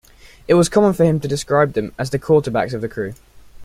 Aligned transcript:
It 0.47 0.55
was 0.55 0.67
common 0.67 0.93
for 0.93 1.03
him 1.03 1.19
to 1.19 1.27
describe 1.27 1.73
them 1.73 1.93
as 1.99 2.09
the 2.09 2.17
"quarterbacks" 2.17 2.73
of 2.73 2.81
the 2.81 2.89
crew. 2.89 3.13